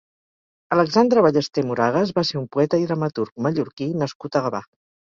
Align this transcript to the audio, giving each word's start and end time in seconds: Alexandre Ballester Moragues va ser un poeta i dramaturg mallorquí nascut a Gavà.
Alexandre 0.75 1.23
Ballester 1.27 1.65
Moragues 1.69 2.15
va 2.17 2.27
ser 2.31 2.41
un 2.43 2.51
poeta 2.57 2.83
i 2.87 2.89
dramaturg 2.89 3.47
mallorquí 3.49 3.93
nascut 4.05 4.43
a 4.43 4.49
Gavà. 4.49 4.69